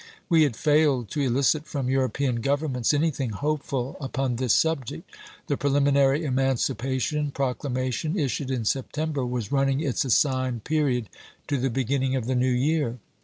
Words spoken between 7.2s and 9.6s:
procla mation, issued in September, was